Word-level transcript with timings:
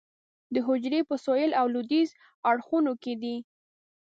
دا 0.53 0.59
حجرې 0.67 0.99
په 1.09 1.15
سویل 1.25 1.51
او 1.59 1.65
لویدیځ 1.73 2.09
اړخونو 2.51 2.91
کې 3.03 3.13
دي. 3.21 3.35